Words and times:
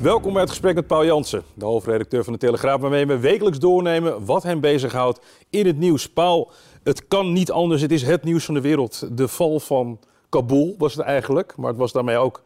Welkom 0.00 0.32
bij 0.32 0.40
het 0.40 0.50
gesprek 0.50 0.74
met 0.74 0.86
Paul 0.86 1.04
Jansen, 1.04 1.42
de 1.54 1.64
hoofdredacteur 1.64 2.24
van 2.24 2.32
de 2.32 2.38
Telegraaf, 2.38 2.80
waarmee 2.80 3.06
we 3.06 3.18
wekelijks 3.18 3.58
doornemen 3.58 4.24
wat 4.24 4.42
hem 4.42 4.60
bezighoudt 4.60 5.20
in 5.50 5.66
het 5.66 5.78
nieuws. 5.78 6.08
Paul, 6.08 6.50
het 6.82 7.08
kan 7.08 7.32
niet 7.32 7.50
anders, 7.50 7.82
het 7.82 7.92
is 7.92 8.02
het 8.02 8.24
nieuws 8.24 8.44
van 8.44 8.54
de 8.54 8.60
wereld. 8.60 9.16
De 9.16 9.28
val 9.28 9.60
van 9.60 9.98
Kabul 10.28 10.74
was 10.78 10.94
het 10.94 11.04
eigenlijk, 11.04 11.56
maar 11.56 11.68
het 11.68 11.78
was 11.78 11.92
daarmee 11.92 12.16
ook 12.16 12.42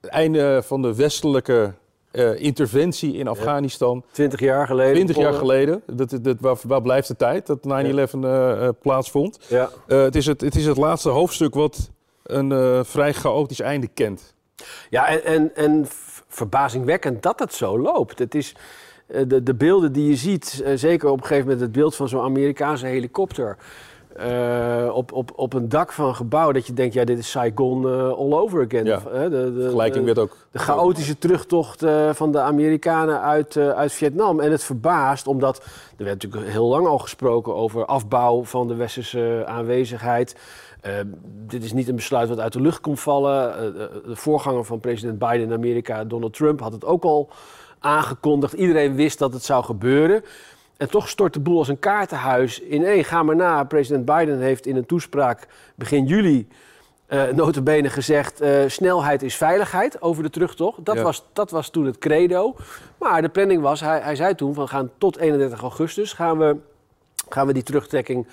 het 0.00 0.10
einde 0.10 0.62
van 0.64 0.82
de 0.82 0.94
westelijke 0.94 1.72
uh, 2.12 2.40
interventie 2.40 3.16
in 3.16 3.28
Afghanistan. 3.28 4.04
Twintig 4.10 4.40
jaar 4.40 4.66
geleden. 4.66 4.94
Twintig 4.94 5.16
jaar 5.16 5.32
geleden. 5.34 5.82
Dat, 5.86 6.18
dat, 6.22 6.36
waar, 6.40 6.56
waar, 6.66 6.82
blijft 6.82 7.08
de 7.08 7.16
tijd 7.16 7.46
dat 7.46 7.58
9-11 7.58 7.60
ja. 7.64 8.56
uh, 8.56 8.68
plaatsvond? 8.82 9.38
Ja. 9.48 9.70
Uh, 9.88 10.02
het, 10.02 10.16
is 10.16 10.26
het, 10.26 10.40
het 10.40 10.54
is 10.54 10.66
het 10.66 10.76
laatste 10.76 11.08
hoofdstuk 11.08 11.54
wat 11.54 11.90
een 12.22 12.84
vrij 12.84 13.12
chaotisch 13.12 13.60
einde 13.60 13.88
kent. 13.88 14.34
Ja, 14.90 15.08
en, 15.08 15.24
en, 15.24 15.54
en 15.54 15.86
verbazingwekkend 16.30 17.22
dat 17.22 17.38
het 17.38 17.54
zo 17.54 17.78
loopt. 17.78 18.18
Het 18.18 18.34
is 18.34 18.54
de, 19.06 19.42
de 19.42 19.54
beelden 19.54 19.92
die 19.92 20.08
je 20.08 20.16
ziet, 20.16 20.62
zeker 20.74 21.08
op 21.08 21.16
een 21.16 21.26
gegeven 21.26 21.44
moment 21.44 21.60
het 21.60 21.72
beeld 21.72 21.96
van 21.96 22.08
zo'n 22.08 22.24
Amerikaanse 22.24 22.86
helikopter. 22.86 23.56
Uh, 24.20 24.90
op, 24.94 25.12
op, 25.12 25.32
op 25.34 25.52
een 25.52 25.68
dak 25.68 25.92
van 25.92 26.08
een 26.08 26.14
gebouw 26.14 26.52
dat 26.52 26.66
je 26.66 26.72
denkt, 26.72 26.94
ja, 26.94 27.04
dit 27.04 27.18
is 27.18 27.30
Saigon 27.30 27.82
uh, 27.82 28.08
all 28.08 28.32
over 28.32 28.64
again. 28.64 28.84
Ja, 28.84 28.98
de, 28.98 29.28
de, 29.28 29.58
vergelijking 29.60 30.04
werd 30.04 30.18
ook... 30.18 30.36
De 30.50 30.58
chaotische 30.58 31.18
terugtocht 31.18 31.82
uh, 31.82 32.10
van 32.12 32.32
de 32.32 32.40
Amerikanen 32.40 33.20
uit, 33.20 33.56
uit 33.56 33.92
Vietnam. 33.92 34.40
En 34.40 34.50
het 34.50 34.64
verbaast, 34.64 35.26
omdat 35.26 35.56
er 35.96 36.04
werd 36.04 36.22
natuurlijk 36.22 36.52
heel 36.52 36.66
lang 36.66 36.86
al 36.86 36.98
gesproken 36.98 37.54
over 37.54 37.84
afbouw 37.86 38.44
van 38.44 38.68
de 38.68 38.74
westerse 38.74 39.44
aanwezigheid. 39.46 40.36
dit 41.46 41.64
is 41.64 41.72
niet 41.72 41.88
een 41.88 41.96
besluit 41.96 42.28
wat 42.28 42.40
uit 42.40 42.52
de 42.52 42.60
lucht 42.60 42.80
komt 42.80 43.00
vallen. 43.00 43.72
de 44.06 44.16
voorganger 44.16 44.64
van 44.64 44.80
president 44.80 45.18
Biden 45.18 45.40
in 45.40 45.52
Amerika, 45.52 46.04
Donald 46.04 46.34
Trump, 46.34 46.60
had 46.60 46.72
het 46.72 46.84
ook 46.84 47.04
al 47.04 47.30
aangekondigd. 47.78 48.52
Iedereen 48.52 48.94
wist 48.94 49.18
dat 49.18 49.32
het 49.32 49.44
zou 49.44 49.64
gebeuren. 49.64 50.24
En 50.80 50.90
toch 50.90 51.08
stort 51.08 51.32
de 51.32 51.40
boel 51.40 51.58
als 51.58 51.68
een 51.68 51.78
kaartenhuis 51.78 52.62
ineen. 52.62 53.04
Ga 53.04 53.22
maar 53.22 53.36
na. 53.36 53.64
President 53.64 54.04
Biden 54.04 54.38
heeft 54.38 54.66
in 54.66 54.76
een 54.76 54.86
toespraak 54.86 55.46
begin 55.74 56.06
juli 56.06 56.48
uh, 57.08 57.22
notabene 57.28 57.90
gezegd... 57.90 58.42
Uh, 58.42 58.62
snelheid 58.66 59.22
is 59.22 59.36
veiligheid 59.36 60.02
over 60.02 60.22
de 60.22 60.30
terugtocht. 60.30 60.84
Dat, 60.84 60.96
ja. 60.96 61.02
was, 61.02 61.24
dat 61.32 61.50
was 61.50 61.70
toen 61.70 61.84
het 61.84 61.98
credo. 61.98 62.56
Maar 62.98 63.22
de 63.22 63.28
planning 63.28 63.62
was, 63.62 63.80
hij, 63.80 64.00
hij 64.00 64.16
zei 64.16 64.34
toen... 64.34 64.54
van 64.54 64.68
gaan 64.68 64.90
tot 64.98 65.16
31 65.16 65.60
augustus 65.60 66.12
gaan 66.12 66.38
we, 66.38 66.56
gaan 67.28 67.46
we 67.46 67.52
die 67.52 67.62
terugtrekking 67.62 68.26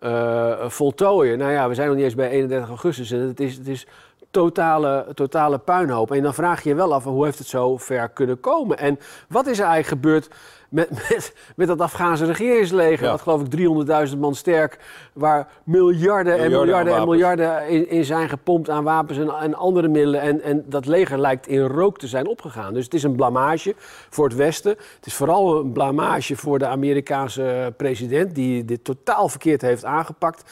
uh, 0.00 0.68
voltooien. 0.68 1.38
Nou 1.38 1.52
ja, 1.52 1.68
we 1.68 1.74
zijn 1.74 1.86
nog 1.86 1.96
niet 1.96 2.04
eens 2.04 2.14
bij 2.14 2.30
31 2.30 2.68
augustus. 2.68 3.10
En 3.10 3.18
het 3.18 3.40
is, 3.40 3.56
het 3.56 3.68
is 3.68 3.86
totale, 4.30 5.06
totale 5.14 5.58
puinhoop. 5.58 6.12
En 6.12 6.22
dan 6.22 6.34
vraag 6.34 6.62
je 6.62 6.68
je 6.68 6.74
wel 6.74 6.94
af, 6.94 7.04
hoe 7.04 7.24
heeft 7.24 7.38
het 7.38 7.46
zo 7.46 7.76
ver 7.76 8.08
kunnen 8.08 8.40
komen? 8.40 8.78
En 8.78 8.98
wat 9.28 9.46
is 9.46 9.58
er 9.58 9.66
eigenlijk 9.66 10.02
gebeurd 10.02 10.28
met, 10.68 10.90
met, 11.08 11.34
met 11.56 11.68
dat 11.68 11.80
Afghaanse 11.80 12.24
regeringsleger? 12.24 13.04
Ja. 13.04 13.10
Dat 13.10 13.20
geloof 13.20 13.42
ik 13.42 14.08
300.000 14.12 14.18
man 14.18 14.34
sterk, 14.34 14.78
waar 15.12 15.48
miljarden, 15.64 16.38
en 16.38 16.50
miljarden 16.50 16.94
en 16.94 17.04
miljarden 17.04 17.68
in, 17.68 17.88
in 17.88 18.04
zijn 18.04 18.28
gepompt 18.28 18.70
aan 18.70 18.84
wapens 18.84 19.18
en, 19.18 19.28
en 19.28 19.54
andere 19.54 19.88
middelen. 19.88 20.20
En, 20.20 20.40
en 20.40 20.64
dat 20.68 20.86
leger 20.86 21.18
lijkt 21.18 21.46
in 21.46 21.60
rook 21.60 21.98
te 21.98 22.06
zijn 22.06 22.26
opgegaan. 22.26 22.74
Dus 22.74 22.84
het 22.84 22.94
is 22.94 23.02
een 23.02 23.16
blamage 23.16 23.74
voor 24.08 24.24
het 24.24 24.36
Westen. 24.36 24.70
Het 24.70 25.06
is 25.06 25.14
vooral 25.14 25.56
een 25.56 25.72
blamage 25.72 26.36
voor 26.36 26.58
de 26.58 26.66
Amerikaanse 26.66 27.72
president, 27.76 28.34
die 28.34 28.64
dit 28.64 28.84
totaal 28.84 29.28
verkeerd 29.28 29.62
heeft 29.62 29.84
aangepakt. 29.84 30.44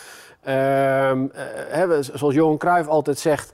Uh, 0.49 1.13
zoals 2.01 2.35
Johan 2.35 2.59
Cruijff 2.59 2.89
altijd 2.89 3.19
zegt, 3.19 3.53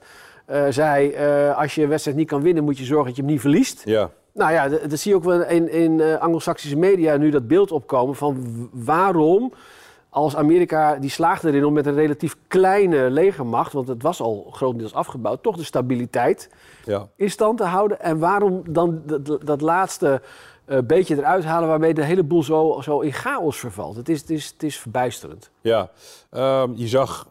uh, 0.49 0.65
zei, 0.69 1.09
uh, 1.09 1.57
als 1.57 1.75
je 1.75 1.81
een 1.83 1.89
wedstrijd 1.89 2.17
niet 2.17 2.27
kan 2.27 2.41
winnen, 2.41 2.63
moet 2.63 2.77
je 2.77 2.83
zorgen 2.83 3.07
dat 3.07 3.15
je 3.15 3.21
hem 3.21 3.31
niet 3.31 3.41
verliest. 3.41 3.81
Ja. 3.85 4.09
Nou 4.39 4.51
ja, 4.51 4.67
dat, 4.87 4.99
zie 4.99 5.11
je 5.11 5.17
ook 5.17 5.23
wel 5.23 5.43
in, 5.43 5.71
in 5.71 5.91
uh, 5.91 6.17
Anglo-Saxische 6.17 6.77
media 6.77 7.17
nu 7.17 7.29
dat 7.29 7.47
beeld 7.47 7.71
opkomen 7.71 8.15
van 8.15 8.69
waarom 8.73 9.53
als 10.09 10.35
Amerika, 10.35 10.95
die 10.95 11.09
slaagde 11.09 11.47
erin 11.47 11.65
om 11.65 11.73
met 11.73 11.85
een 11.85 11.93
relatief 11.93 12.35
kleine 12.47 13.09
legermacht, 13.09 13.73
want 13.73 13.87
het 13.87 14.01
was 14.01 14.21
al 14.21 14.47
grotendeels 14.51 14.93
afgebouwd, 14.93 15.43
toch 15.43 15.55
de 15.55 15.63
stabiliteit 15.63 16.49
ja. 16.85 17.07
in 17.15 17.29
stand 17.29 17.57
te 17.57 17.63
houden. 17.63 17.99
En 17.99 18.19
waarom 18.19 18.63
dan 18.69 19.01
dat, 19.05 19.45
dat 19.45 19.61
laatste 19.61 20.21
uh, 20.67 20.77
beetje 20.83 21.17
eruit 21.17 21.43
halen 21.43 21.69
waarmee 21.69 21.93
de 21.93 22.03
hele 22.03 22.23
boel 22.23 22.43
zo, 22.43 22.79
zo 22.81 22.99
in 22.99 23.13
chaos 23.13 23.59
vervalt. 23.59 23.95
Het 23.95 24.09
is, 24.09 24.21
het 24.21 24.29
is, 24.29 24.45
het 24.45 24.63
is 24.63 24.79
verbijsterend. 24.79 25.49
Ja, 25.61 25.89
um, 26.31 26.73
je 26.75 26.87
zag, 26.87 27.27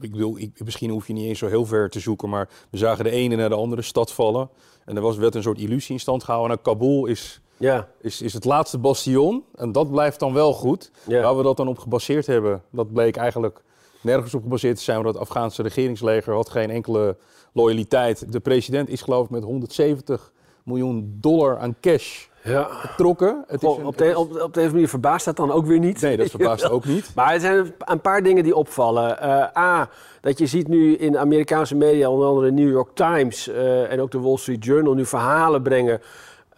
ik 0.00 0.10
bedoel, 0.10 0.38
ik, 0.38 0.64
misschien 0.64 0.90
hoef 0.90 1.06
je 1.06 1.12
niet 1.12 1.26
eens 1.26 1.38
zo 1.38 1.46
heel 1.46 1.66
ver 1.66 1.90
te 1.90 2.00
zoeken, 2.00 2.28
maar 2.28 2.48
we 2.70 2.76
zagen 2.76 3.04
de 3.04 3.10
ene 3.10 3.36
naar 3.36 3.48
de 3.48 3.54
andere 3.54 3.82
stad 3.82 4.12
vallen. 4.12 4.48
En 4.84 4.96
er 4.96 5.02
was, 5.02 5.16
werd 5.16 5.34
een 5.34 5.42
soort 5.42 5.58
illusie 5.58 5.94
in 5.94 6.00
stand 6.00 6.24
gehouden. 6.24 6.50
Nou, 6.50 6.62
Kabul 6.62 7.06
is, 7.06 7.40
ja. 7.56 7.88
is, 8.00 8.22
is 8.22 8.32
het 8.32 8.44
laatste 8.44 8.78
bastion 8.78 9.44
en 9.54 9.72
dat 9.72 9.90
blijft 9.90 10.18
dan 10.18 10.32
wel 10.32 10.52
goed. 10.52 10.90
Ja. 11.06 11.22
Waar 11.22 11.36
we 11.36 11.42
dat 11.42 11.56
dan 11.56 11.68
op 11.68 11.78
gebaseerd 11.78 12.26
hebben, 12.26 12.62
dat 12.70 12.92
bleek 12.92 13.16
eigenlijk 13.16 13.62
nergens 14.00 14.34
op 14.34 14.42
gebaseerd 14.42 14.76
te 14.76 14.82
zijn. 14.82 15.02
Want 15.02 15.14
het 15.14 15.22
Afghaanse 15.22 15.62
regeringsleger 15.62 16.34
had 16.34 16.48
geen 16.48 16.70
enkele 16.70 17.16
loyaliteit. 17.52 18.32
De 18.32 18.40
president 18.40 18.88
is 18.88 19.02
geloof 19.02 19.24
ik 19.24 19.30
met 19.30 19.42
170 19.42 20.32
miljoen 20.64 21.16
dollar 21.20 21.58
aan 21.58 21.76
cash 21.80 22.26
ja. 22.46 22.68
getrokken. 22.70 23.44
Het 23.46 23.60
Goh, 23.60 23.78
een, 23.78 23.86
op, 23.86 23.98
de, 23.98 24.18
op, 24.18 24.40
op 24.40 24.54
deze 24.54 24.70
manier 24.70 24.88
verbaast 24.88 25.24
dat 25.24 25.36
dan 25.36 25.52
ook 25.52 25.66
weer 25.66 25.78
niet. 25.78 26.00
Nee, 26.00 26.16
dat 26.16 26.30
verbaast 26.30 26.68
ook 26.76 26.84
niet. 26.84 27.10
Maar 27.14 27.32
er 27.32 27.40
zijn 27.40 27.72
een 27.78 28.00
paar 28.00 28.22
dingen 28.22 28.42
die 28.42 28.54
opvallen. 28.54 29.18
Uh, 29.22 29.56
A, 29.56 29.88
dat 30.20 30.38
je 30.38 30.46
ziet 30.46 30.68
nu 30.68 30.96
in 30.96 31.12
de 31.12 31.18
Amerikaanse 31.18 31.74
media, 31.74 32.10
onder 32.10 32.28
andere 32.28 32.46
de 32.46 32.52
New 32.52 32.70
York 32.70 32.90
Times 32.94 33.48
uh, 33.48 33.92
en 33.92 34.00
ook 34.00 34.10
de 34.10 34.20
Wall 34.20 34.36
Street 34.36 34.64
Journal, 34.64 34.94
nu 34.94 35.06
verhalen 35.06 35.62
brengen. 35.62 36.00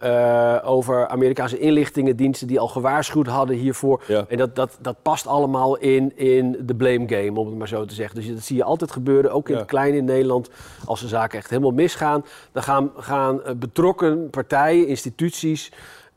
Uh, 0.04 0.58
over 0.64 1.08
Amerikaanse 1.08 1.58
inlichtingendiensten 1.58 2.46
die 2.46 2.60
al 2.60 2.68
gewaarschuwd 2.68 3.26
hadden 3.26 3.56
hiervoor. 3.56 4.02
Ja. 4.06 4.24
En 4.28 4.36
dat, 4.36 4.56
dat, 4.56 4.78
dat 4.80 4.96
past 5.02 5.26
allemaal 5.26 5.76
in, 5.76 6.16
in 6.16 6.56
de 6.60 6.74
blame 6.74 7.08
game, 7.08 7.40
om 7.40 7.46
het 7.46 7.56
maar 7.56 7.68
zo 7.68 7.84
te 7.84 7.94
zeggen. 7.94 8.16
Dus 8.16 8.28
dat 8.28 8.42
zie 8.42 8.56
je 8.56 8.64
altijd 8.64 8.90
gebeuren, 8.90 9.32
ook 9.32 9.48
in 9.48 9.54
Ja. 9.54 9.60
het 9.60 9.68
kleine 9.68 9.96
in 9.96 10.04
Nederland. 10.04 10.50
Als 10.84 11.00
de 11.00 11.08
zaken 11.08 11.38
echt 11.38 11.50
helemaal 11.50 11.70
misgaan, 11.70 12.24
dan 12.52 12.62
gaan, 12.62 12.90
gaan 12.96 13.40
uh, 13.46 13.50
betrokken 13.56 14.30
partijen, 14.30 14.86
instituties... 14.86 15.72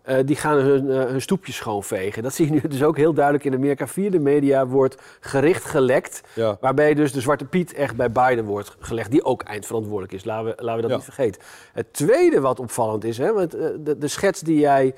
Uh, 0.09 0.15
die 0.25 0.35
gaan 0.35 0.57
hun, 0.57 0.85
uh, 0.85 1.03
hun 1.03 1.21
stoepjes 1.21 1.55
schoonvegen. 1.55 2.23
Dat 2.23 2.33
zie 2.33 2.45
je 2.45 2.51
nu 2.51 2.61
dus 2.67 2.83
ook 2.83 2.97
heel 2.97 3.13
duidelijk 3.13 3.45
in 3.45 3.53
Amerika. 3.53 3.87
Via 3.87 4.09
de 4.09 4.19
media 4.19 4.67
wordt 4.67 5.01
gericht 5.19 5.63
gelekt. 5.65 6.21
Ja. 6.33 6.57
Waarbij 6.61 6.93
dus 6.93 7.11
de 7.11 7.21
Zwarte 7.21 7.45
Piet 7.45 7.73
echt 7.73 7.95
bij 7.95 8.11
Biden 8.11 8.45
wordt 8.45 8.75
gelegd. 8.79 9.11
Die 9.11 9.23
ook 9.23 9.41
eindverantwoordelijk 9.43 10.13
is. 10.13 10.23
Laten 10.23 10.45
we, 10.45 10.53
laten 10.63 10.75
we 10.75 10.81
dat 10.81 10.89
Ja. 10.89 10.95
niet 10.95 11.05
vergeten. 11.05 11.41
Het 11.73 11.93
tweede 11.93 12.39
wat 12.39 12.59
opvallend 12.59 13.03
is. 13.03 13.17
Hè, 13.17 13.33
want, 13.33 13.55
uh, 13.55 13.67
de, 13.79 13.97
de 13.97 14.07
schets 14.07 14.39
die 14.41 14.59
jij... 14.59 14.93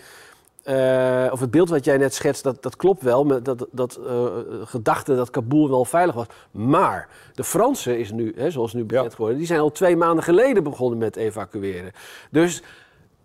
eh, 0.64 1.28
of 1.32 1.40
het 1.40 1.52
beeld 1.52 1.70
wat 1.70 1.86
jij 1.86 1.98
net 1.98 2.14
schetst, 2.14 2.44
dat, 2.44 2.64
dat 2.64 2.76
klopt 2.76 3.02
wel. 3.02 3.24
Met 3.26 3.46
dat, 3.46 3.66
dat 3.72 4.00
eh, 4.08 4.26
gedachte 4.64 5.16
dat 5.16 5.30
Kabul 5.30 5.70
wel 5.70 5.86
veilig 5.86 6.16
was. 6.16 6.26
Maar 6.52 7.08
de 7.34 7.44
Fransen 7.44 8.00
is 8.00 8.12
nu, 8.12 8.34
hè, 8.38 8.52
zoals 8.52 8.74
nu 8.74 8.84
bekend 8.84 9.10
Ja. 9.10 9.16
geworden... 9.16 9.38
die 9.38 9.48
zijn 9.48 9.60
al 9.60 9.72
twee 9.72 9.96
maanden 9.98 10.24
geleden 10.24 10.64
begonnen 10.64 11.00
met 11.00 11.16
evacueren. 11.16 11.92
Dus 12.32 12.62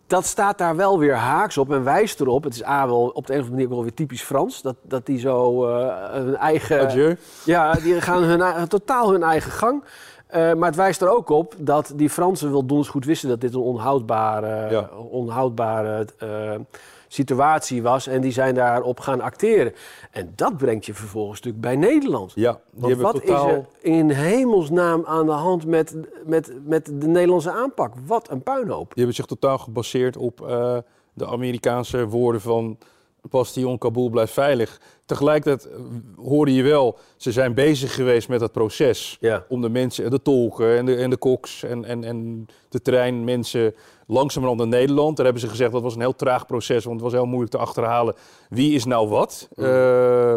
dat 0.08 0.26
staat 0.26 0.58
daar 0.58 0.76
wel 0.76 0.98
weer 0.98 1.14
haaks 1.14 1.58
op 1.58 1.72
en 1.72 1.84
wijst 1.84 2.20
erop. 2.20 2.44
Het 2.44 2.54
is 2.54 2.64
A, 2.64 2.86
wel 2.86 3.10
op 3.14 3.26
de 3.26 3.32
een 3.32 3.38
of 3.38 3.44
andere 3.44 3.50
manier 3.50 3.68
wel 3.68 3.82
weer 3.82 3.94
typisch 3.94 4.22
Frans. 4.22 4.62
Dat, 4.62 4.76
dat 4.82 5.06
die 5.06 5.18
zo 5.18 5.66
eh, 5.66 6.12
hun 6.12 6.36
eigen... 6.36 6.80
Adieu. 6.80 7.16
Ja, 7.44 7.72
die 7.72 8.00
gaan 8.00 8.22
hun, 8.22 8.68
totaal 8.68 9.12
hun 9.12 9.22
eigen 9.22 9.50
gang. 9.50 9.84
Eh, 10.28 10.54
maar 10.54 10.68
het 10.68 10.76
wijst 10.76 11.02
er 11.02 11.10
ook 11.16 11.28
op 11.28 11.54
dat 11.58 11.92
die 11.96 12.10
Fransen 12.10 12.50
wel 12.50 12.66
donders 12.66 12.88
goed 12.88 13.04
wisten... 13.04 13.28
dat 13.28 13.40
dit 13.40 13.54
een 13.54 13.60
onhoudbare, 13.60 14.70
Ja. 14.70 14.90
onhoudbare 15.10 16.06
eh, 16.18 16.54
situatie 17.08 17.82
was. 17.82 18.06
En 18.06 18.20
die 18.20 18.32
zijn 18.32 18.54
daarop 18.54 19.00
gaan 19.00 19.20
acteren. 19.20 19.72
En 20.10 20.32
dat 20.36 20.56
brengt 20.56 20.86
je 20.86 20.94
vervolgens 20.94 21.40
natuurlijk 21.40 21.64
bij 21.64 21.76
Nederland. 21.90 22.32
Ja, 22.34 22.60
Want 22.70 22.96
wat 22.96 23.14
totaal... 23.14 23.48
is 23.48 23.52
er 23.52 23.64
in 23.80 24.10
hemelsnaam 24.10 25.02
aan 25.06 25.26
de 25.26 25.32
hand 25.32 25.66
met, 25.66 25.96
met, 26.24 26.52
met 26.64 26.86
de 26.86 27.06
Nederlandse 27.06 27.52
aanpak? 27.52 27.92
Wat 28.06 28.30
een 28.30 28.42
puinhoop. 28.42 28.86
Die 28.86 28.96
hebben 29.04 29.14
zich 29.14 29.26
totaal 29.26 29.58
gebaseerd 29.58 30.16
op 30.16 30.40
eh, 30.48 30.76
de 31.12 31.26
Amerikaanse 31.26 32.06
woorden 32.06 32.40
van 32.40 32.78
Bastion 33.22 33.78
Kabul 33.78 34.10
blijft 34.10 34.32
veilig. 34.32 34.80
Tegelijkertijd 35.06 35.72
eh, 35.72 35.80
hoorde 36.16 36.54
je 36.54 36.62
wel, 36.62 36.98
ze 37.16 37.32
zijn 37.32 37.54
bezig 37.54 37.94
geweest 37.94 38.28
met 38.28 38.40
dat 38.40 38.52
proces. 38.52 39.16
Ja. 39.20 39.44
Om 39.48 39.60
de 39.60 39.68
mensen, 39.68 40.10
de 40.10 40.22
tolken 40.22 40.76
en 40.76 40.86
de, 40.86 40.96
en 40.96 41.10
de 41.10 41.16
koks 41.16 41.62
en, 41.62 41.84
en, 41.84 42.04
en 42.04 42.46
de 42.68 42.82
treinmensen 42.82 43.74
langzamerhand 44.06 44.60
naar 44.60 44.68
Nederland. 44.68 45.16
Daar 45.16 45.24
hebben 45.24 45.42
ze 45.42 45.48
gezegd 45.48 45.72
dat 45.72 45.82
was 45.82 45.94
een 45.94 46.00
heel 46.00 46.16
traag 46.16 46.46
proces, 46.46 46.84
want 46.84 47.00
het 47.00 47.04
was 47.04 47.20
heel 47.20 47.26
moeilijk 47.26 47.50
te 47.50 47.58
achterhalen 47.58 48.14
wie 48.48 48.74
is 48.74 48.84
nou 48.84 49.08
wat. 49.08 49.48
Uh, 49.54 50.34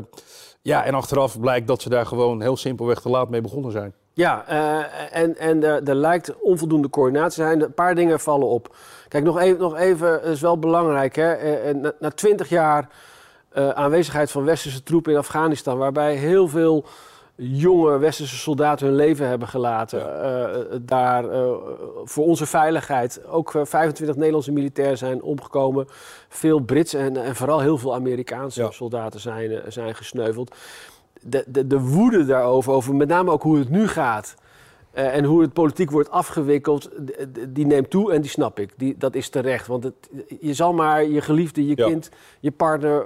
ja, 0.61 0.83
en 0.85 0.93
achteraf 0.93 1.39
blijkt 1.39 1.67
dat 1.67 1.81
ze 1.81 1.89
daar 1.89 2.05
gewoon 2.05 2.41
heel 2.41 2.57
simpelweg 2.57 3.01
te 3.01 3.09
laat 3.09 3.29
mee 3.29 3.41
begonnen 3.41 3.71
zijn. 3.71 3.93
Ja, 4.13 4.45
uh, 4.49 5.17
en, 5.17 5.37
en 5.37 5.63
er, 5.63 5.83
er, 5.83 5.95
lijkt 5.95 6.39
onvoldoende 6.39 6.89
coördinatie 6.89 7.41
te 7.41 7.47
zijn. 7.47 7.61
Een 7.61 7.73
paar 7.73 7.95
dingen 7.95 8.19
vallen 8.19 8.47
op. 8.47 8.75
Kijk, 9.07 9.23
nog 9.23 9.39
even, 9.39 9.59
nog 9.59 9.77
even 9.77 10.23
is 10.23 10.41
wel 10.41 10.59
belangrijk. 10.59 11.15
Hè? 11.15 11.73
Uh, 11.73 11.89
na 11.99 12.09
twintig 12.09 12.49
jaar 12.49 12.89
uh, 13.53 13.69
aanwezigheid 13.69 14.31
van 14.31 14.43
westerse 14.43 14.83
troepen 14.83 15.11
in 15.11 15.17
Afghanistan, 15.17 15.77
waarbij 15.77 16.15
heel 16.15 16.47
veel 16.47 16.85
jonge 17.35 17.97
westerse 17.97 18.37
soldaten 18.37 18.87
hun 18.87 18.95
leven 18.95 19.27
hebben 19.27 19.47
gelaten. 19.47 19.99
Ja. 19.99 20.49
Uh, 20.49 20.57
daar 20.81 21.25
uh, 21.25 21.51
voor 22.03 22.25
onze 22.25 22.45
veiligheid. 22.45 23.25
Ook 23.27 23.51
25 23.63 24.15
Nederlandse 24.15 24.51
militairen 24.51 24.97
zijn 24.97 25.21
omgekomen. 25.21 25.87
Veel 26.29 26.59
Britse 26.59 26.97
en, 26.97 27.17
en 27.17 27.35
vooral 27.35 27.59
heel 27.59 27.77
veel 27.77 27.93
Amerikaanse 27.93 28.61
ja. 28.61 28.71
soldaten 28.71 29.19
zijn, 29.19 29.61
zijn 29.67 29.95
gesneuveld. 29.95 30.55
De, 31.21 31.43
de, 31.47 31.67
de 31.67 31.79
woede 31.79 32.25
daarover, 32.25 32.73
over 32.73 32.95
met 32.95 33.07
name 33.07 33.31
ook 33.31 33.43
hoe 33.43 33.57
het 33.57 33.69
nu 33.69 33.87
gaat. 33.87 34.35
Uh, 34.95 35.15
en 35.15 35.23
hoe 35.23 35.41
het 35.41 35.53
politiek 35.53 35.91
wordt 35.91 36.09
afgewikkeld, 36.09 36.89
die 37.49 37.65
neemt 37.65 37.89
toe 37.89 38.13
en 38.13 38.21
die 38.21 38.29
snap 38.29 38.59
ik. 38.59 38.73
Die, 38.77 38.95
dat 38.97 39.15
is 39.15 39.29
terecht. 39.29 39.67
Want 39.67 39.83
het, 39.83 40.09
je 40.39 40.53
zal 40.53 40.73
maar 40.73 41.03
je 41.03 41.21
geliefde, 41.21 41.67
je 41.67 41.73
ja. 41.75 41.85
kind, 41.85 42.09
je 42.39 42.51
partner 42.51 43.05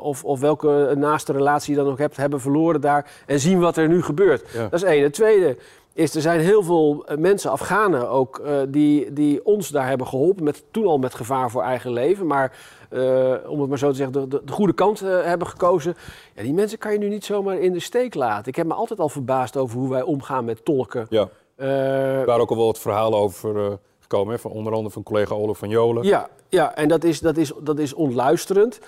of, 0.00 0.24
of 0.24 0.40
welke 0.40 0.94
naaste 0.96 1.32
relatie 1.32 1.74
je 1.74 1.82
dan 1.82 1.90
ook 1.90 1.98
hebt, 1.98 2.16
hebben 2.16 2.40
verloren 2.40 2.80
daar. 2.80 3.10
En 3.26 3.40
zien 3.40 3.60
wat 3.60 3.76
er 3.76 3.88
nu 3.88 4.02
gebeurt. 4.02 4.50
Ja. 4.52 4.62
Dat 4.62 4.72
is 4.72 4.82
één. 4.82 5.02
Het 5.02 5.12
tweede 5.12 5.56
is, 5.94 6.14
er 6.14 6.20
zijn 6.20 6.40
heel 6.40 6.62
veel 6.62 7.06
mensen, 7.18 7.50
Afghanen 7.50 8.08
ook, 8.08 8.42
uh, 8.44 8.60
die, 8.68 9.12
die 9.12 9.44
ons 9.44 9.68
daar 9.68 9.88
hebben 9.88 10.06
geholpen. 10.06 10.44
Met, 10.44 10.64
toen 10.70 10.86
al 10.86 10.98
met 10.98 11.14
gevaar 11.14 11.50
voor 11.50 11.62
eigen 11.62 11.92
leven. 11.92 12.26
Maar 12.26 12.56
uh, 12.90 13.34
om 13.46 13.60
het 13.60 13.68
maar 13.68 13.78
zo 13.78 13.90
te 13.90 13.96
zeggen, 13.96 14.12
de, 14.12 14.28
de, 14.28 14.42
de 14.44 14.52
goede 14.52 14.72
kant 14.72 15.02
uh, 15.02 15.22
hebben 15.22 15.48
gekozen. 15.48 15.94
Ja, 16.34 16.42
die 16.42 16.54
mensen 16.54 16.78
kan 16.78 16.92
je 16.92 16.98
nu 16.98 17.08
niet 17.08 17.24
zomaar 17.24 17.58
in 17.58 17.72
de 17.72 17.80
steek 17.80 18.14
laten. 18.14 18.46
Ik 18.46 18.56
heb 18.56 18.66
me 18.66 18.74
altijd 18.74 19.00
al 19.00 19.08
verbaasd 19.08 19.56
over 19.56 19.78
hoe 19.78 19.90
wij 19.90 20.02
omgaan 20.02 20.44
met 20.44 20.64
tolken. 20.64 21.06
Ja. 21.08 21.28
Waren 21.56 22.40
ook 22.40 22.50
al 22.50 22.56
wel 22.56 22.66
wat 22.66 22.78
verhalen 22.78 23.18
over 23.18 23.78
gekomen, 24.00 24.34
hè? 24.34 24.38
Van 24.38 24.50
onder 24.50 24.72
andere 24.72 24.90
van 24.90 25.02
collega 25.02 25.34
Olaf 25.34 25.58
van 25.58 25.68
Jolen. 25.68 26.04
Ja, 26.04 26.28
ja 26.48 26.74
en 26.74 26.88
dat 26.88 27.04
is, 27.04 27.20
dat 27.20 27.36
is, 27.36 27.52
dat 27.60 27.78
is 27.78 27.94
ontluisterend. 27.94 28.80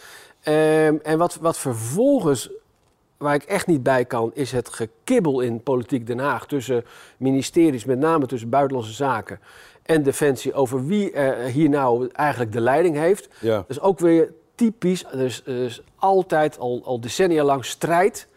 Um, 0.48 1.00
en 1.02 1.18
wat, 1.18 1.38
wat 1.40 1.58
vervolgens 1.58 2.50
waar 3.18 3.34
ik 3.34 3.42
echt 3.42 3.66
niet 3.66 3.82
bij 3.82 4.04
kan, 4.04 4.30
is 4.34 4.52
het 4.52 4.68
gekibbel 4.68 5.40
in 5.40 5.62
politiek 5.62 6.06
Den 6.06 6.18
Haag 6.18 6.46
tussen 6.46 6.84
ministeries, 7.16 7.84
met 7.84 7.98
name 7.98 8.26
tussen 8.26 8.48
buitenlandse 8.48 8.92
zaken 8.92 9.40
en 9.82 10.02
defensie, 10.02 10.54
over 10.54 10.86
wie 10.86 11.12
er 11.12 11.48
hier 11.48 11.68
nou 11.68 12.08
eigenlijk 12.12 12.52
de 12.52 12.60
leiding 12.60 12.96
heeft. 12.96 13.28
Ja. 13.40 13.56
Dat 13.56 13.70
is 13.70 13.80
ook 13.80 13.98
weer 13.98 14.32
typisch. 14.54 15.04
Er 15.04 15.20
is, 15.20 15.42
er 15.44 15.64
is 15.64 15.82
altijd 15.96 16.58
al, 16.58 16.82
al 16.84 17.00
decennia 17.00 17.44
lang 17.44 17.64
strijd 17.64 18.28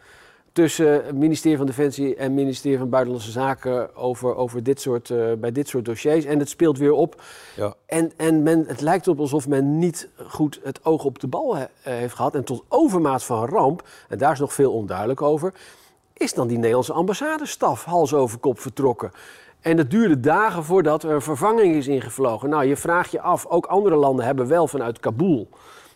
tussen 0.52 1.04
het 1.04 1.14
ministerie 1.14 1.56
van 1.56 1.66
Defensie 1.66 2.16
en 2.16 2.24
het 2.24 2.32
ministerie 2.32 2.78
van 2.78 2.88
Buitenlandse 2.88 3.30
Zaken 3.30 3.96
over, 3.96 4.34
over 4.34 4.62
dit 4.62 4.80
soort, 4.80 5.08
uh, 5.08 5.32
bij 5.32 5.52
dit 5.52 5.68
soort 5.68 5.84
dossiers. 5.84 6.24
En 6.24 6.38
het 6.38 6.48
speelt 6.48 6.78
weer 6.78 6.92
op. 6.92 7.22
Ja. 7.56 7.74
En, 7.86 8.12
en 8.16 8.42
men, 8.42 8.64
het 8.66 8.80
lijkt 8.80 9.08
op 9.08 9.18
alsof 9.18 9.48
men 9.48 9.78
niet 9.78 10.08
goed 10.26 10.60
het 10.62 10.84
oog 10.84 11.04
op 11.04 11.18
de 11.18 11.26
bal 11.26 11.56
he, 11.56 11.64
heeft 11.80 12.14
gehad. 12.14 12.34
En 12.34 12.44
tot 12.44 12.64
overmaat 12.68 13.24
van 13.24 13.48
ramp, 13.48 13.88
en 14.08 14.18
daar 14.18 14.32
is 14.32 14.38
nog 14.38 14.52
veel 14.52 14.72
onduidelijk 14.72 15.22
over, 15.22 15.52
is 16.12 16.34
dan 16.34 16.46
die 16.46 16.56
Nederlandse 16.56 16.92
ambassadestaf 16.92 17.84
hals 17.84 18.14
over 18.14 18.38
kop 18.38 18.60
vertrokken. 18.60 19.10
En 19.60 19.78
het 19.78 19.90
duurde 19.90 20.20
dagen 20.20 20.64
voordat 20.64 21.02
er 21.02 21.10
een 21.10 21.22
vervanging 21.22 21.74
is 21.74 21.86
ingevlogen. 21.86 22.48
Nou, 22.48 22.64
je 22.64 22.76
vraagt 22.76 23.10
je 23.10 23.20
af, 23.20 23.46
ook 23.46 23.66
andere 23.66 23.96
landen 23.96 24.24
hebben 24.24 24.46
wel 24.48 24.66
vanuit 24.68 25.00
Kabul, 25.00 25.48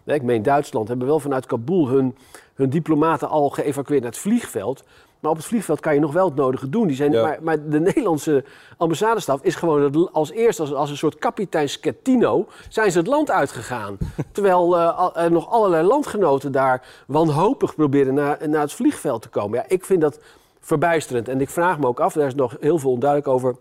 ik 0.05 0.23
meen 0.23 0.43
Duitsland, 0.43 0.89
hebben 0.89 1.07
wel 1.07 1.21
vanuit 1.21 1.47
Kabul 1.47 1.89
hun, 1.89 2.17
hun 2.55 2.71
diplomaten 2.71 3.29
al 3.29 3.49
geëvacueerd 3.51 4.03
naar 4.03 4.11
het 4.11 4.21
vliegveld. 4.21 4.85
Maar 5.21 5.31
op 5.33 5.39
het 5.39 5.47
vliegveld 5.49 5.81
kan 5.81 5.95
je 5.95 6.01
nog 6.01 6.13
wel 6.13 6.25
het 6.27 6.35
nodige 6.35 6.69
doen. 6.69 6.87
Die 6.87 6.97
zijn, 6.97 7.13
Ja. 7.13 7.23
maar, 7.23 7.39
maar 7.43 7.69
de 7.69 7.81
Nederlandse 7.81 8.45
ambassadestaf 8.77 9.43
is 9.43 9.55
gewoon 9.55 10.09
als 10.13 10.31
eerste, 10.31 10.63
als, 10.63 10.73
als 10.73 10.91
een 10.91 10.97
soort 10.97 11.19
kapitein 11.19 11.69
Schettino, 11.69 12.47
zijn 12.69 12.93
ze 12.93 12.99
het 12.99 13.07
land 13.07 13.31
uitgegaan. 13.31 13.99
Terwijl 14.33 14.77
eh, 14.79 14.99
al- 14.99 15.17
er 15.17 15.31
nog 15.33 15.51
allerlei 15.51 15.87
landgenoten 15.87 16.53
daar 16.53 16.87
wanhopig 17.07 17.75
proberen 17.75 18.15
naar, 18.15 18.49
naar 18.49 18.61
het 18.61 18.73
vliegveld 18.73 19.23
te 19.23 19.29
komen. 19.29 19.59
Ja, 19.59 19.65
ik 19.69 19.85
vind 19.85 20.01
dat 20.01 20.19
verbijsterend. 20.61 21.29
En 21.29 21.41
ik 21.41 21.51
vraag 21.51 21.79
me 21.79 21.87
ook 21.87 22.01
af, 22.01 22.13
daar 22.13 22.27
is 22.27 22.35
nog 22.35 22.57
heel 22.61 22.79
veel 22.79 22.91
onduidelijk 22.91 23.29
over 23.31 23.57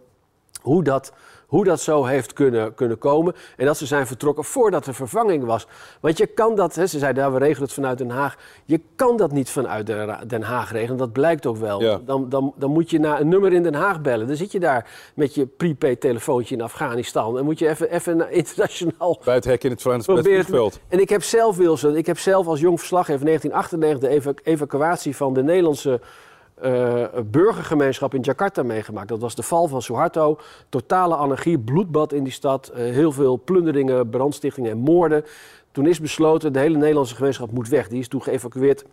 hoe 0.61 0.83
dat, 0.83 1.13
hoe 1.53 1.63
dat 1.63 1.81
zo 1.81 2.05
heeft 2.05 2.33
kunnen, 2.33 2.73
kunnen 2.73 2.97
komen. 2.97 3.33
En 3.57 3.65
dat 3.65 3.77
ze 3.77 3.85
zijn 3.85 4.07
vertrokken 4.07 4.43
voordat 4.43 4.85
er 4.85 4.93
vervanging 4.93 5.43
was. 5.45 5.67
Want 5.99 6.17
je 6.17 6.25
kan 6.25 6.55
dat, 6.55 6.75
hè, 6.75 6.87
ze 6.87 6.99
zeiden, 6.99 7.21
nou, 7.23 7.33
we 7.35 7.39
regelen 7.39 7.63
het 7.63 7.73
vanuit 7.73 7.97
Den 7.97 8.09
Haag. 8.09 8.35
Je 8.65 8.81
kan 8.95 9.17
dat 9.17 9.31
niet 9.31 9.49
vanuit 9.49 9.85
Den 10.27 10.41
Haag 10.41 10.71
regelen, 10.71 10.97
dat 10.97 11.11
blijkt 11.11 11.45
ook 11.45 11.57
wel. 11.57 11.81
Ja. 11.81 11.99
Dan, 12.05 12.29
dan, 12.29 12.53
dan 12.57 12.71
moet 12.71 12.89
je 12.89 12.99
naar 12.99 13.19
een 13.19 13.27
nummer 13.27 13.53
in 13.53 13.63
Den 13.63 13.73
Haag 13.73 14.01
bellen. 14.01 14.27
Dan 14.27 14.35
zit 14.35 14.51
je 14.51 14.59
daar 14.59 14.89
met 15.15 15.35
je 15.35 15.45
prepaid 15.45 15.99
telefoontje 16.01 16.55
in 16.55 16.61
Afghanistan. 16.61 17.37
En 17.37 17.45
moet 17.45 17.59
je 17.59 17.69
even, 17.69 17.91
even 17.91 18.17
naar 18.17 18.31
internationaal 18.31 19.21
Bij 19.25 19.35
het 19.35 19.45
hek 19.45 19.63
in 19.63 19.69
het, 19.71 19.81
vliegveld. 19.81 20.79
en 20.87 20.99
ik 20.99 21.09
heb 21.09 21.23
zelf, 21.23 21.57
Wilson, 21.57 21.95
ik 21.95 22.05
heb 22.05 22.19
zelf 22.19 22.47
als 22.47 22.59
jong 22.59 22.77
verslaggever 22.79 23.25
1998 23.25 24.09
de 24.09 24.15
eva- 24.15 24.51
evacuatie 24.53 25.15
van 25.15 25.33
de 25.33 25.43
Nederlandse 25.43 25.99
eh, 26.63 27.21
burgergemeenschap 27.25 28.13
in 28.13 28.21
Jakarta 28.21 28.63
meegemaakt. 28.63 29.07
Dat 29.07 29.19
was 29.19 29.35
de 29.35 29.43
val 29.43 29.67
van 29.67 29.81
Suharto. 29.81 30.39
Totale 30.69 31.15
anarchie, 31.15 31.59
bloedbad 31.59 32.13
in 32.13 32.23
die 32.23 32.33
stad. 32.33 32.67
eh, 32.67 32.83
heel 32.83 33.11
veel 33.11 33.41
plunderingen, 33.45 34.09
brandstichtingen 34.09 34.71
en 34.71 34.77
moorden. 34.77 35.23
Toen 35.71 35.85
is 35.85 35.99
besloten, 35.99 36.53
de 36.53 36.59
hele 36.59 36.77
Nederlandse 36.77 37.15
gemeenschap 37.15 37.51
moet 37.51 37.69
weg. 37.69 37.87
Die 37.87 37.99
is 37.99 38.07
toen 38.07 38.23
geëvacueerd 38.23 38.85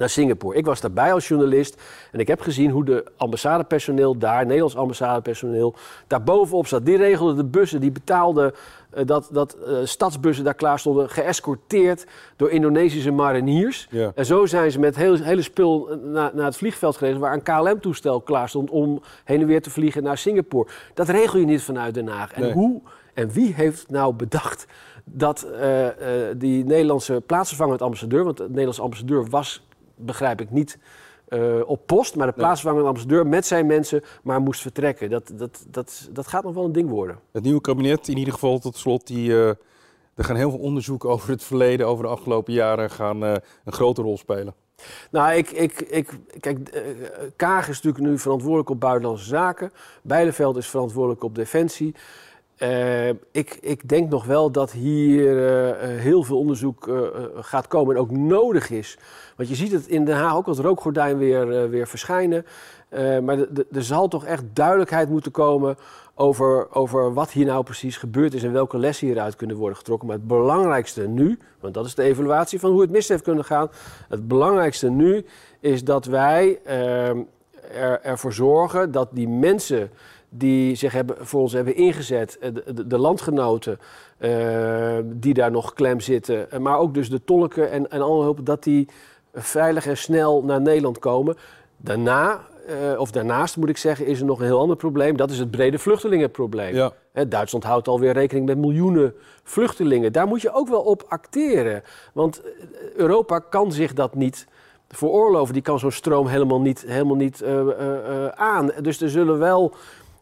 naar 0.00 0.08
Singapore. 0.08 0.56
Ik 0.56 0.64
was 0.64 0.80
daarbij 0.80 1.12
als 1.12 1.28
journalist 1.28 1.82
en 2.12 2.20
ik 2.20 2.28
heb 2.28 2.40
gezien 2.40 2.70
hoe 2.70 2.84
de 2.84 3.04
ambassadepersoneel 3.16 4.18
daar, 4.18 4.44
Nederlands 4.44 4.76
ambassadepersoneel, 4.76 5.74
daar 6.06 6.22
bovenop 6.22 6.66
zat. 6.66 6.84
Die 6.84 6.96
regelde 6.96 7.34
de 7.34 7.44
bussen, 7.44 7.80
die 7.80 7.90
betaalde 7.90 8.54
eh, 8.90 9.06
dat, 9.06 9.28
dat 9.32 9.54
eh, 9.54 9.76
stadsbussen 9.84 10.44
daar 10.44 10.54
klaar 10.54 10.78
stonden, 10.78 11.10
geëscorteerd 11.10 12.06
door 12.36 12.50
Indonesische 12.50 13.10
mariniers. 13.10 13.88
Ja. 13.90 14.12
En 14.14 14.26
zo 14.26 14.46
zijn 14.46 14.70
ze 14.70 14.78
met 14.78 14.96
heel, 14.96 15.16
hele 15.16 15.42
spul 15.42 15.98
naar, 16.02 16.30
naar 16.34 16.44
het 16.44 16.56
vliegveld 16.56 16.96
gereden, 16.96 17.20
waar 17.20 17.32
een 17.32 17.42
KLM-toestel 17.42 18.20
klaar 18.20 18.48
stond 18.48 18.70
om 18.70 19.02
heen 19.24 19.40
en 19.40 19.46
weer 19.46 19.62
te 19.62 19.70
vliegen 19.70 20.02
naar 20.02 20.18
Singapore. 20.18 20.68
Dat 20.94 21.08
regel 21.08 21.38
je 21.38 21.46
niet 21.46 21.62
vanuit 21.62 21.94
Den 21.94 22.08
Haag. 22.08 22.32
En 22.32 22.42
Nee. 22.42 22.52
hoe 22.52 22.80
en 23.14 23.30
wie 23.30 23.54
heeft 23.54 23.90
nou 23.90 24.14
bedacht 24.14 24.66
dat 25.04 25.42
eh, 25.42 25.86
die 26.36 26.64
Nederlandse 26.64 27.22
plaatsvervangend 27.26 27.82
ambassadeur, 27.82 28.24
want 28.24 28.36
de 28.36 28.48
Nederlandse 28.48 28.82
ambassadeur 28.82 29.26
was, 29.30 29.62
begrijp 30.00 30.40
ik, 30.40 30.50
niet 30.50 30.78
eh, 31.30 31.60
op 31.66 31.86
post, 31.86 32.16
maar 32.16 32.26
de 32.26 32.32
plaatsvervangend 32.32 32.86
ambassadeur 32.86 33.26
met 33.26 33.46
zijn 33.46 33.66
mensen 33.66 34.02
maar 34.22 34.40
moest 34.40 34.60
vertrekken. 34.60 35.10
Dat, 35.10 35.32
dat, 35.34 35.64
dat, 35.68 36.08
dat 36.12 36.26
gaat 36.26 36.44
nog 36.44 36.54
wel 36.54 36.64
een 36.64 36.72
ding 36.72 36.88
worden. 36.88 37.18
Het 37.32 37.42
nieuwe 37.42 37.60
kabinet, 37.60 38.08
in 38.08 38.16
ieder 38.16 38.34
geval 38.34 38.58
tot 38.58 38.76
slot, 38.76 39.06
die, 39.06 39.30
eh, 39.30 39.48
er 40.14 40.24
gaan 40.24 40.36
heel 40.36 40.50
veel 40.50 40.58
onderzoeken 40.58 41.08
over 41.08 41.30
het 41.30 41.42
verleden, 41.42 41.86
over 41.86 42.04
de 42.04 42.10
afgelopen 42.10 42.52
jaren, 42.52 42.90
gaan 42.90 43.24
eh, 43.24 43.34
een 43.64 43.72
grote 43.72 44.02
rol 44.02 44.18
spelen. 44.18 44.54
Nou, 45.10 45.32
ik, 45.32 45.50
ik, 45.50 45.80
ik, 45.80 46.18
kijk, 46.40 46.82
Kaag 47.36 47.68
is 47.68 47.82
natuurlijk 47.82 48.04
nu 48.04 48.18
verantwoordelijk 48.18 48.70
op 48.70 48.80
buitenlandse 48.80 49.24
zaken. 49.24 49.72
Bijleveld 50.02 50.56
is 50.56 50.66
verantwoordelijk 50.66 51.22
op 51.22 51.34
defensie. 51.34 51.94
Eh, 52.60 53.08
ik, 53.08 53.58
ik 53.60 53.88
denk 53.88 54.10
nog 54.10 54.24
wel 54.24 54.50
dat 54.50 54.72
hier 54.72 55.36
eh, 55.36 55.70
eh, 55.70 56.00
heel 56.00 56.22
veel 56.22 56.38
onderzoek 56.38 56.90
gaat 57.34 57.66
komen 57.68 57.94
en 57.94 58.00
ook 58.00 58.10
nodig 58.10 58.70
is. 58.70 58.98
Want 59.36 59.48
je 59.48 59.54
ziet 59.54 59.72
het 59.72 59.86
in 59.86 60.04
Den 60.04 60.16
Haag 60.16 60.36
ook 60.36 60.46
als 60.46 60.58
rookgordijn 60.58 61.18
weer, 61.18 61.70
weer 61.70 61.88
verschijnen. 61.88 62.44
Maar 63.22 63.38
er 63.72 63.82
zal 63.82 64.08
toch 64.08 64.24
echt 64.24 64.42
duidelijkheid 64.52 65.08
moeten 65.08 65.32
komen 65.32 65.76
over, 66.14 66.74
over 66.74 67.12
wat 67.12 67.30
hier 67.30 67.46
nou 67.46 67.64
precies 67.64 67.96
gebeurd 67.96 68.34
is 68.34 68.42
en 68.42 68.52
welke 68.52 68.78
lessen 68.78 69.06
hieruit 69.06 69.36
kunnen 69.36 69.56
worden 69.56 69.76
getrokken. 69.76 70.08
Maar 70.08 70.16
het 70.16 70.26
belangrijkste 70.26 71.08
nu, 71.08 71.38
want 71.60 71.74
dat 71.74 71.86
is 71.86 71.94
de 71.94 72.02
evaluatie 72.02 72.60
van 72.60 72.70
hoe 72.70 72.80
het 72.80 72.90
mis 72.90 73.08
heeft 73.08 73.22
kunnen 73.22 73.44
gaan. 73.44 73.70
Het 74.08 74.28
belangrijkste 74.28 74.90
nu 74.90 75.24
is 75.60 75.84
dat 75.84 76.04
wij 76.04 76.58
ehm, 76.64 77.18
er, 77.72 78.00
ervoor 78.02 78.32
zorgen 78.32 78.90
dat 78.92 79.08
die 79.12 79.28
mensen 79.28 79.90
die 80.30 80.74
zich 80.74 80.92
hebben, 80.92 81.16
voor 81.20 81.40
ons 81.40 81.52
hebben 81.52 81.74
ingezet, 81.74 82.38
eh, 82.38 82.50
de, 82.54 82.74
de, 82.74 82.86
de 82.86 82.98
landgenoten 82.98 83.78
eh, 84.18 84.98
die 85.04 85.34
daar 85.34 85.50
nog 85.50 85.72
klem 85.72 86.00
zitten, 86.00 86.50
eh, 86.50 86.58
maar 86.58 86.78
ook 86.78 86.94
dus 86.94 87.10
de 87.10 87.24
tolken 87.24 87.70
en, 87.70 87.90
en 87.90 88.00
alle 88.00 88.22
hulp, 88.22 88.46
dat 88.46 88.62
die 88.62 88.88
veilig 89.34 89.86
en 89.86 89.96
snel 89.96 90.42
naar 90.44 90.60
Nederland 90.60 90.98
komen. 90.98 91.36
Daarna 91.76 92.48
of 92.98 93.10
daarnaast 93.10 93.56
moet 93.56 93.68
ik 93.68 93.76
zeggen, 93.76 94.06
is 94.06 94.20
er 94.20 94.26
nog 94.26 94.38
een 94.38 94.44
heel 94.44 94.58
ander 94.58 94.76
probleem. 94.76 95.16
Dat 95.16 95.30
is 95.30 95.38
het 95.38 95.50
brede 95.50 95.78
vluchtelingenprobleem. 95.78 96.74
Ja. 96.74 96.92
Duitsland 97.28 97.64
houdt 97.64 97.88
alweer 97.88 98.12
rekening 98.12 98.46
met 98.46 98.58
miljoenen 98.58 99.14
vluchtelingen. 99.42 100.12
Daar 100.12 100.26
moet 100.26 100.42
je 100.42 100.52
ook 100.52 100.68
wel 100.68 100.80
op 100.80 101.04
acteren. 101.08 101.82
Want 102.12 102.42
Europa 102.96 103.38
kan 103.38 103.72
zich 103.72 103.92
dat 103.92 104.14
niet 104.14 104.46
veroorloven. 104.88 105.54
Die 105.54 105.62
kan 105.62 105.78
zo'n 105.78 105.90
stroom 105.90 106.26
helemaal 106.26 106.60
niet, 106.60 106.84
helemaal 106.86 107.16
niet 107.16 107.44
aan. 108.34 108.70
Dus 108.82 109.00
er 109.00 109.10
zullen 109.10 109.38
wel 109.38 109.74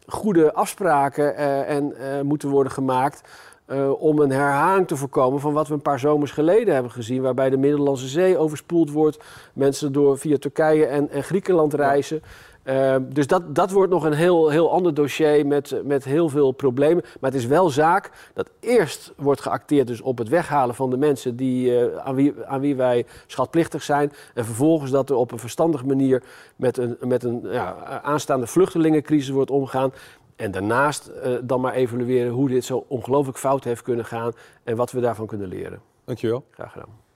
goede 0.09 0.53
afspraken 0.53 1.37
eh, 1.37 1.77
en, 1.77 1.97
eh, 1.97 2.21
moeten 2.21 2.49
worden 2.49 2.73
gemaakt. 2.73 3.23
eh, 3.67 4.01
om 4.03 4.19
een 4.19 4.31
herhaling 4.31 4.87
te 4.87 4.97
voorkomen 4.97 5.41
van 5.41 5.53
wat 5.53 5.69
we 5.69 5.75
een 5.75 5.83
paar 5.83 5.99
zomers 5.99 6.31
geleden 6.31 6.75
hebben 6.75 6.93
gezien. 6.93 7.23
Waarbij 7.23 7.51
de 7.51 7.57
Middellandse 7.57 8.09
Zee 8.09 8.39
overspoeld 8.39 8.91
wordt. 8.91 9.19
Mensen 9.53 9.93
door 9.93 10.19
via 10.19 10.39
Turkije 10.39 10.87
en, 10.87 11.11
en 11.11 11.23
Griekenland 11.23 11.75
reizen. 11.75 12.23
Eh, 12.69 12.97
dus 13.03 13.27
dat, 13.27 13.55
dat 13.55 13.71
wordt 13.71 13.93
nog 13.93 14.05
een 14.05 14.13
heel, 14.13 14.49
heel 14.49 14.71
ander 14.71 14.95
dossier 14.95 15.47
met, 15.47 15.81
met 15.85 16.05
heel 16.05 16.29
veel 16.29 16.53
problemen. 16.53 17.05
Maar 17.21 17.31
het 17.31 17.41
is 17.41 17.47
wel 17.47 17.71
zaak 17.71 18.11
dat 18.35 18.51
eerst 18.61 19.13
wordt 19.17 19.41
geacteerd 19.41 19.87
dus 19.87 20.01
op 20.01 20.19
het 20.19 20.29
weghalen 20.29 20.75
van 20.75 20.91
de 20.91 20.97
mensen 20.97 21.37
die, 21.37 21.79
eh, 21.79 22.07
aan, 22.07 22.15
wie, 22.15 22.35
aan 22.45 22.61
wie 22.61 22.77
wij 22.77 23.07
schatplichtig 23.27 23.83
zijn. 23.83 24.13
En 24.35 24.45
vervolgens 24.45 24.91
dat 24.91 25.11
er 25.11 25.17
op 25.17 25.33
een 25.33 25.39
verstandige 25.39 25.87
manier 25.87 26.23
met 26.57 26.77
een, 26.77 26.97
met 27.01 27.25
een 27.25 27.41
ja, 27.43 28.01
aanstaande 28.03 28.47
vluchtelingencrisis 28.47 29.31
wordt 29.31 29.51
omgegaan. 29.51 29.93
En 30.37 30.51
daarnaast 30.51 31.07
eh, 31.07 31.33
dan 31.43 31.61
maar 31.61 31.75
evalueren 31.75 32.33
hoe 32.33 32.49
dit 32.49 32.65
zo 32.65 32.85
ongelooflijk 32.89 33.39
fout 33.39 33.65
heeft 33.65 33.83
kunnen 33.83 34.05
gaan 34.05 34.33
en 34.65 34.77
wat 34.77 34.93
we 34.93 35.01
daarvan 35.01 35.27
kunnen 35.27 35.49
leren. 35.49 35.81
Dankjewel. 36.05 36.45
Graag 36.51 36.73
gedaan. 36.73 37.08